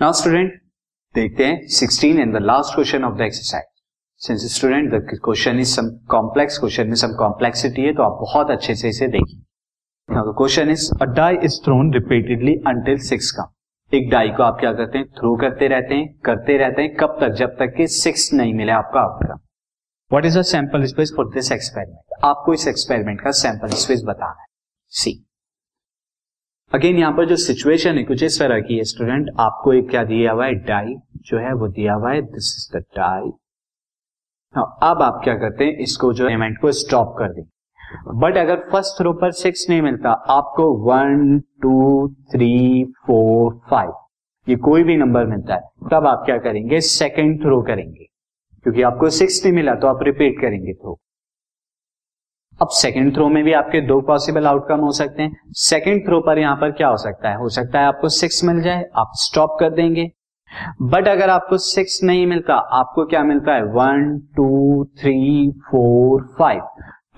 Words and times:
Now 0.00 0.12
student 0.12 0.50
देखते 1.14 1.44
हैं 1.44 1.54
16 1.76 2.18
in 2.20 2.32
the 2.32 2.40
last 2.40 2.74
question 2.74 3.04
of 3.04 3.14
the 3.18 3.20
exercise 3.20 3.64
since 4.20 4.54
student 4.54 4.90
the 4.92 5.00
question 5.24 5.58
is 5.60 5.68
some 5.68 5.88
complex 6.10 6.58
question 6.58 6.86
में 6.88 6.94
some 6.94 7.14
complexity 7.18 7.82
है 7.82 7.92
तो 7.94 8.02
आप 8.02 8.18
बहुत 8.20 8.50
अच्छे 8.50 8.74
से 8.74 8.88
इसे 8.88 9.08
देखिए। 9.08 9.40
Now 10.08 10.30
the 10.30 10.34
question 10.38 10.70
is 10.70 10.88
a 11.02 11.04
die 11.04 11.36
is 11.44 11.58
thrown 11.64 11.92
repeatedly 11.94 12.54
until 12.66 12.98
six 12.98 13.30
come 13.30 13.96
एक 13.96 14.08
डाई 14.10 14.28
को 14.28 14.42
आप 14.42 14.60
क्या 14.60 14.72
करते 14.72 14.98
हैं? 14.98 15.06
थ्रो 15.08 15.36
करते 15.36 15.68
रहते 15.68 15.94
हैं, 15.94 16.06
करते 16.24 16.58
रहते 16.58 16.82
हैं, 16.82 16.94
कब 16.96 17.18
तक? 17.20 17.34
जब 17.34 17.56
तक 17.58 17.74
कि 17.76 17.86
सिक्स 17.96 18.32
नहीं 18.32 18.54
मिले 18.54 18.72
आपका 18.72 19.00
outcome 19.00 19.40
what 20.10 20.26
is 20.26 20.38
a 20.38 20.42
sample 20.42 20.84
space 20.86 21.12
for 21.16 21.32
this 21.34 21.52
experiment 21.52 22.24
आपको 22.24 22.54
इस 22.54 22.68
एक्सपेरिमेंट 22.68 23.20
का 23.20 23.30
सैंपल 23.40 23.76
स्पेस 23.76 24.02
बताना 24.06 24.40
है। 24.40 24.46
सी 24.92 25.12
अगेन 26.74 26.96
यहाँ 26.96 27.12
पर 27.12 27.24
जो 27.24 27.36
सिचुएशन 27.36 27.96
है, 27.98 28.02
कुछ 28.04 28.22
इस 28.22 28.38
तरह 28.38 28.60
की 28.60 28.76
है 28.76 28.84
स्टूडेंट 28.84 29.28
आपको 29.40 29.72
एक 29.72 29.88
क्या 29.90 30.02
दिया 30.04 30.32
हुआ 30.32 30.46
है? 30.46 30.54
डाई 30.54 30.94
जो 31.16 31.38
है 31.38 31.52
वो 31.52 31.68
दिया 31.68 31.94
हुआ 31.94 32.10
है 32.12 32.22
दिस 32.22 32.48
इज़ 32.58 32.76
द 32.76 32.84
डाई 32.96 33.30
अब 34.82 35.02
आप 35.02 35.20
क्या 35.24 35.34
करते 35.34 35.64
हैं? 35.64 35.76
इसको 35.78 36.12
जो 36.12 36.26
एलिमेंट 36.28 36.58
को 36.60 36.72
स्टॉप 36.72 37.14
कर 37.18 37.32
दें। 37.32 37.42
बट 38.20 38.36
अगर 38.36 38.68
फ़र्स्ट 38.72 38.98
थ्रो 39.00 39.12
पर 39.12 39.30
सिक्स 39.32 39.66
नहीं 39.70 39.82
मिलता, 39.82 40.10
आपको 40.10 40.72
one 40.84 41.38
two 41.62 42.08
three 42.32 42.84
four 43.06 43.60
five 43.70 43.92
ये 44.48 44.56
कोई 44.56 44.82
भी 44.82 44.96
नंबर 44.96 45.24
मिलता 45.24 45.54
है, 45.54 45.60
तब 45.90 46.06
आप 46.06 46.22
क्या 46.26 46.38
करेंगे? 46.38 46.80
सेकेंड 46.80 47.40
थ्रो 47.42 47.62
करेंगे। 47.62 48.04
क्योंकि 48.62 48.82
आपको 48.82 49.10
सिक्स 49.10 49.44
नहीं 49.44 49.54
मिला 49.54 49.74
तो 49.74 49.86
आप 49.86 50.02
रिपीट 50.02 50.40
करेंगे 50.40 50.72
थ्रो 50.72 50.98
अब 52.60 52.68
सेकंड 52.68 53.14
थ्रो 53.14 53.28
में 53.28 53.42
भी 53.44 53.52
आपके 53.52 53.80
दो 53.80 54.00
पॉसिबल 54.00 54.46
आउटकम 54.46 54.80
हो 54.80 54.90
सकते 54.92 55.22
हैं। 55.22 55.36
सेकेंड 55.56 56.06
थ्रो 56.06 56.20
पर 56.20 56.38
यहाँ 56.38 56.56
पर 56.56 56.70
क्या 56.70 56.88
हो 56.88 56.96
सकता 56.96 57.28
है? 57.28 57.36
हो 57.36 57.48
सकता 57.48 57.80
है 57.80 57.86
आपको 57.86 58.08
सिक्स 58.08 58.42
मिल 58.44 58.60
जाए, 58.62 58.84
आप 58.96 59.12
स्टॉप 59.16 59.56
कर 59.60 59.70
देंगे। 59.70 60.10
बट 60.82 61.08
अगर 61.08 61.30
आपको 61.30 61.58
सिक्स 61.58 62.00
नहीं 62.02 62.26
मिलता, 62.26 62.54
आपको 62.54 63.04
क्या 63.06 63.22
मिलता 63.24 63.54
है? 63.54 63.62
One 63.64 64.18
two 64.36 64.84
three 65.00 65.50
four 65.66 66.26
five 66.38 66.62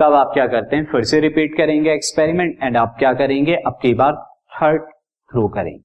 तब 0.00 0.14
आप 0.14 0.30
क्या 0.34 0.46
करते 0.46 0.76
हैं? 0.76 0.84
फिर 0.84 1.04
से 1.04 1.20
रिपीट 1.20 1.56
करेंगे 1.56 1.92
एक्सपेरिमेंट 1.92 2.56
एंड 2.62 2.76
आप 2.76 2.96
क्या 2.98 3.12
करेंगे? 3.14 3.54
अब 3.56 3.78
की 3.82 3.94
बार 3.94 4.12
थर्ड 4.52 4.82
थ्रो 4.82 5.48
करेंगे। 5.48 5.82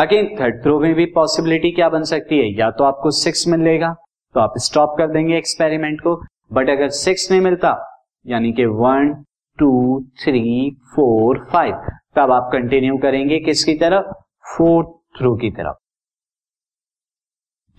अगेन 0.00 0.36
थर्ड 0.40 0.62
थ्रो 0.62 0.78
में 0.80 0.94
भी 0.94 1.04
पॉसिबिलिटी 1.14 1.70
क्या 1.70 1.88
बन 1.88 2.02
सकती 2.04 2.38
है? 2.38 2.52
या 2.58 2.70
तो 2.70 2.84
आपको 2.84 3.10
सिक्स 3.10 3.46
मिलेगा 3.48 3.94
तो 4.34 4.40
आप 4.40 4.58
स्टॉप 4.58 4.94
कर 4.98 5.06
देंगे 5.06 5.36
एक्सपेरिमेंट 5.36 6.00
को। 6.00 6.20
बट 6.52 6.70
अगर 6.70 6.88
सिक्स 6.88 7.30
नहीं 7.30 7.40
मिलता 7.40 7.80
यानी 8.26 8.52
कि 8.52 8.64
one, 8.64 9.24
two, 9.58 10.00
three, 10.24 10.70
four, 10.96 11.44
five. 11.52 11.74
तब 12.16 12.32
आप 12.32 12.50
कंटिन्यू 12.52 12.98
करेंगे 12.98 13.38
किसकी 13.38 13.74
तरफ़? 13.74 14.12
फोर्थ 14.56 14.88
थ्रो 15.18 15.36
की 15.36 15.50
तरफ़। 15.50 15.76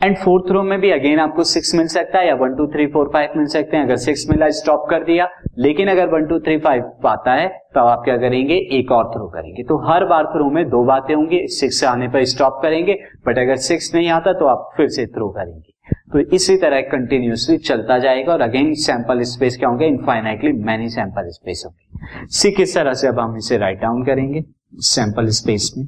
एंड 0.03 0.17
फोर्थ 0.17 0.47
थ्रो 0.49 0.63
में 0.63 0.79
भी 0.79 0.89
अगेन 0.91 1.19
आपको 1.19 1.43
सिक्स 1.43 1.75
मिल 1.75 1.87
सकता 1.87 2.19
है 2.19 2.27
या 2.27 2.35
one 2.35 2.55
two 2.55 2.67
three 2.67 2.87
four 2.87 3.09
five 3.13 3.29
मिल 3.37 3.45
सकते 3.45 3.77
हैं। 3.77 3.83
अगर 3.83 3.95
सिक्स 3.95 4.25
मिला 4.29 4.49
स्टॉप 4.49 4.87
कर 4.89 5.03
दिया। 5.03 5.29
लेकिन 5.57 5.87
अगर 5.87 6.09
वन 6.09 6.25
टू 6.25 6.39
थ्री 6.39 6.57
फाइव 6.57 6.83
पाता 7.03 7.33
है 7.33 7.47
तो 7.73 7.79
आप 7.79 8.01
क्या 8.05 8.17
करेंगे? 8.17 8.55
एक 8.55 8.91
और 8.91 9.11
थ्रो 9.15 9.27
करेंगे। 9.27 9.63
तो 9.63 9.77
हर 9.77 10.05
बार 10.05 10.25
थ्रो 10.25 10.49
में 10.49 10.69
दो 10.69 10.83
बातें 10.83 11.15
होंगी। 11.15 11.47
सिक्स 11.47 11.83
आने 11.83 12.07
पर 12.07 12.23
स्टॉप 12.25 12.59
करेंगे। 12.61 12.99
बट 13.27 13.37
अगर 13.37 13.55
सिक्स 13.55 13.95
नहीं 13.95 14.09
आता 14.09 14.33
तो 14.33 14.45
आप 14.45 14.69
फिर 14.77 14.87
से 14.87 15.07
थ्रो 15.07 15.29
करेंगे। 15.29 15.72
तो 16.11 16.19
इसी 16.35 16.55
तरह 16.57 16.81
कंटिन्यूसली 16.81 17.57
चलता 17.57 17.97
जाएगा 17.99 18.33
और 18.33 18.41
अगेन 18.41 18.73
सैंपल 18.75 19.21
स्पेस 19.23 19.57
क्या 19.57 19.69
होंगे? 19.69 19.85
इनफाइनाइटली 19.85 20.51
मैनी 20.63 20.89
सैंपल 20.89 21.29
स्पेस 21.29 21.63
होंगे। 21.65 22.25
सी 22.29 22.51
किस 22.51 22.75
तरह 22.75 22.93
से 22.93 23.07
अब 23.07 23.19
हम 23.19 23.37
इसे 23.37 23.57
राइट 23.57 23.79
डाउन 23.79 24.03
करेंगे 24.05 24.43
सैंपल 24.83 25.27
स्पेस 25.29 25.73
में? 25.77 25.87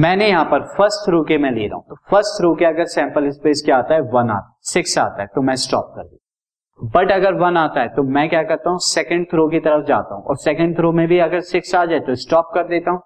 मैंने 0.00 0.28
यहाँ 0.28 0.44
पर 0.44 0.62
फ़र्स्ट 0.68 1.06
थ्रू 1.06 1.22
के 1.24 1.38
मैं 1.38 1.50
ले 1.50 1.66
रहा 1.66 1.76
हूँ। 1.76 1.84
तो 1.88 1.96
फ़र्स्ट 2.10 2.38
थ्रू 2.40 2.54
के 2.54 2.64
अगर 2.64 2.86
सैंपल 2.86 3.30
स्पेस 3.30 3.62
क्या 3.64 3.76
आता 3.76 3.94
है? 3.94 4.00
वन 4.00 4.30
आता 4.30 4.58
सिक्स 4.62 4.98
आता 4.98 5.22
है। 5.22 5.28
तो 5.34 5.42
मैं 5.42 5.54
स्टॉप 5.56 5.92
कर 5.96 6.02
दू। 6.02 6.88
बट 6.94 7.12
अगर 7.12 7.34
वन 7.34 7.56
आता 7.56 7.80
है 7.80 7.88
तो 7.88 8.02
मैं 8.02 8.28
क्या 8.28 8.42
करता 8.42 8.70
हूँ? 8.70 8.78
सेकेंड 8.78 9.26
थ्रो 9.30 9.48
की 9.48 9.60
तरफ़ 9.60 9.86
जाता 9.86 10.14
हूँ। 10.14 10.24
और 10.24 10.36
सेकेंड 10.36 10.76
थ्रो 10.76 10.92
में 10.92 11.06
भी 11.08 11.18
अगर 11.18 11.40
सिक्स 11.40 11.74
आ 11.74 11.84
जाए 11.84 12.00
तो 12.00 12.14
स्टॉप 12.14 12.50
कर 12.54 12.68
देता 12.68 12.90
हूँ। 12.90 13.02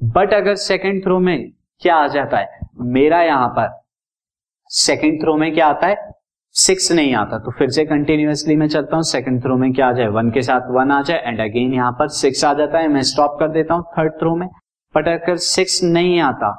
बट 0.00 0.34
अगर 0.34 0.54
सेकेंड 0.54 1.02
थ्रो 1.04 1.18
में 1.18 1.50
क्या 1.82 1.96
आ 1.96 2.06
जाता 2.06 2.38
है? 2.38 2.48
मेरा 2.80 3.22
यहाँ 3.22 3.48
पर 3.48 3.79
सेकेंड 4.70 5.20
थ्रो 5.22 5.36
में 5.36 5.52
क्या 5.54 5.66
आता 5.66 5.86
है? 5.86 5.96
सिक्स 6.54 6.90
नहीं 6.92 7.14
आता। 7.14 7.38
तो 7.38 7.50
फिर 7.50 7.70
से 7.70 7.84
कंटिन्यूसली 7.84 8.56
मैं 8.56 8.68
चलता 8.68 8.96
हूँ। 8.96 9.02
सेकंड 9.04 9.42
थ्रो 9.42 9.56
में 9.56 9.72
क्या 9.72 9.88
आ 9.88 9.92
जाए? 9.92 10.06
वन 10.08 10.30
के 10.30 10.42
साथ 10.42 10.70
वन 10.70 10.90
आ 10.90 11.00
जाए। 11.02 11.18
एंड 11.18 11.40
अगेन 11.40 11.74
यहाँ 11.74 11.92
पर 11.92 12.08
सिक्स 12.08 12.44
आ 12.44 12.52
जाता 12.54 12.78
है। 12.78 12.88
मैं 12.88 13.02
स्टॉप 13.02 13.36
कर 13.40 13.48
देता 13.48 13.74
हूँ 13.74 13.84
थर्ड 13.98 14.12
थ्रो 14.12 14.34
में। 14.36 14.46
बट 14.94 15.08
अगर 15.08 15.36
सिक्स 15.36 15.80
नहीं 15.84 16.20
आता, 16.20 16.50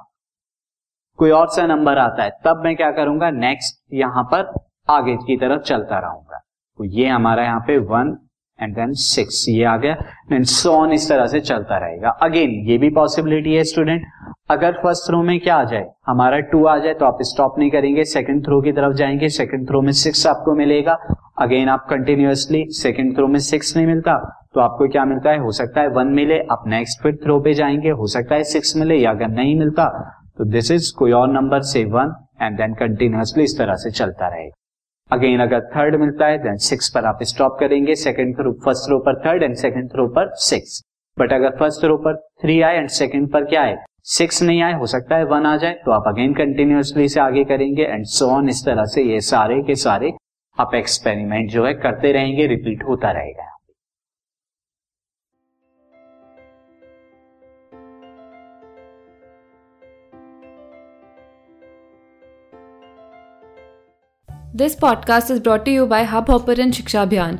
कोई 1.20 1.32
और 1.32 1.48
सा 1.50 1.66
नंबर 1.68 1.98
आता 1.98 2.24
है, 2.24 2.32
तब 2.46 2.62
मैं 2.64 2.76
क्या 2.76 2.92
करूँगा? 2.92 3.30
नेक्स्ट 3.32 3.80
यहाँ 3.94 4.24
पर 4.34 4.54
आगे 4.90 5.16
की 5.18 5.38
तरफ़ 5.38 5.62
चलता 5.62 6.00
रहूँगा। 6.00 6.38
तो 6.80 6.86
ये 6.86 7.08
हमारा 7.08 7.44
यहाँ 7.44 7.60
पे 7.60 7.78
वन 7.78 8.16
एंड 8.60 8.76
देन 8.76 8.94
सिक्स 8.94 9.46
ये 9.50 9.64
आ 9.64 9.76
गया। 9.78 10.44
सोन 10.44 10.94
इस 10.94 11.10
तरह 11.10 11.28
से 11.28 11.40
चलता 11.42 11.78
रहेगा। 11.78 12.10
अगेन 12.22 12.52
ये 12.70 12.78
भी 12.78 12.90
पॉसिबिलिटी 12.90 13.56
है 13.56 13.64
स्टूडेंट 13.64 14.06
अगर 14.52 14.72
फ़र्स्ट 14.74 15.08
थ्रो 15.08 15.22
में 15.24 15.40
क्या 15.40 15.56
आ 15.56 15.64
जाए? 15.64 15.86
हमारा 16.08 16.40
टू 16.48 16.66
आ 16.66 16.78
जाए 16.78 16.94
तो 16.94 17.06
आप 17.06 17.18
स्टॉप 17.24 17.60
नहीं 17.60 17.70
करेंगे। 17.72 18.04
सेकंड 18.06 18.44
थ्रो 18.46 18.60
की 18.62 18.72
तरफ़ 18.72 18.94
जाएँगे। 18.94 19.28
सेकंड 19.30 19.68
थ्रो 19.68 19.82
में 19.82 19.92
सिक्स 19.92 20.26
आपको 20.28 20.56
मिलेगा। 20.56 20.94
अगेन 21.40 21.70
आप 21.70 21.86
कंटिन्यूसली 21.90 22.64
सेकंड 22.72 23.16
थ्रो 23.16 23.28
में 23.28 23.40
सिक्स 23.40 23.76
नहीं 23.78 23.86
मिलता। 23.88 24.18
तो 24.54 24.60
आपको 24.60 24.88
क्या 24.88 25.06
मिलता 25.06 25.30
है? 25.30 25.38
हो 25.40 25.52
सकता 25.52 25.82
है 25.82 25.90
वन 25.90 26.08
मिले, 26.10 26.40
आप 26.52 26.64
नेक्स्ट 26.68 27.02
फिर 27.04 27.16
थ्रो 27.16 27.40
पे 27.40 27.54
जाएँगे। 27.54 27.90
हो 27.92 28.08
सकता 28.08 28.36
है 28.36 28.44
सिक्स 28.46 28.76
मिले 28.78 28.96
या 28.96 29.12
अगर 29.12 29.28
नहीं 29.30 29.56
मिलता 29.60 29.86
तो 30.38 30.46
दिस 30.48 30.72
इज़ 30.72 30.92
कोई 30.98 31.12
और 31.12 31.28
नंबर 31.30 31.62
से 31.64 31.84
वन 31.88 32.14
एंड 32.42 32.58
देन 32.58 32.74
कंटिन्यूसली 32.74 33.44
इस 33.44 33.58
तरह 33.58 33.76
से 33.76 33.92
चलता 33.92 34.28
रहेगा। 34.28 35.16
अगेन 35.16 35.40
अगर 35.40 35.62
थर्ड 35.68 35.96
मिलता 35.96 36.26
है 36.26 36.38
देन 36.44 36.58
सिक्स 36.66 36.90
पर 36.90 37.06
आप 37.06 37.24
स्टॉप 37.24 37.58
करेंगे। 37.60 37.96
सेकंड 37.98 38.36
थ्रो 38.38 38.52
फ़र्स्ट 38.66 38.88
थ्रो 38.88 39.00
पर 39.00 39.20
थर्ड 39.22 39.44
एंड 39.44 39.56
सेकंड 39.58 39.92
थ्रो 39.92 40.08
पर 40.10 40.34
सिक्स 40.42 40.82
बट 41.18 41.34
अगर 41.34 41.56
फ़र्स्ट 41.60 41.82
थ्रो 41.82 41.98
पर 41.98 42.16
थ्री 42.42 42.60
आए 42.62 42.78
एंड 42.78 42.90
सेकंड 42.90 43.32
पर 43.32 43.46
क्या 43.46 43.62
आए? 43.62 43.78
सिक्स 44.04 44.44
नहीं 44.44 44.62
आए, 44.62 44.74
हो 44.74 44.86
सकता 44.86 45.16
है 45.16 45.26
वन 45.26 45.46
आ 45.46 45.58
जाए 45.58 45.74
तो 45.74 45.92
आप 45.92 46.04
अगेन 46.08 46.34
कंटिन्यूसली 46.34 47.10
से 47.10 47.20
आगे 47.20 47.44
करेंगे 47.44 47.84
एंड 47.84 48.06
सो 48.06 48.26
ऑन 48.26 48.50
इस 48.50 48.66
तरह 48.66 48.86
से 48.86 49.04
ये 49.04 49.22
सारे 49.22 49.64
के 49.64 49.76
सारे 49.76 50.14
आप 50.60 50.76
एक्सपेरिमेंट 50.76 51.50
जो 51.50 51.66
है 51.66 51.74
करते 51.74 52.12
रहेंगे 52.12 52.48
रिपीट 52.48 52.84
होता 52.84 53.12
रहेगा। 53.12 53.48
This 64.56 64.76
podcast 64.76 65.32
is 65.32 65.42
brought 65.44 65.68
you 65.68 65.86
by 65.86 66.04
hub 66.04 66.26
hopper 66.30 66.72
Shiksha 66.72 67.02
Abhiyan 67.02 67.40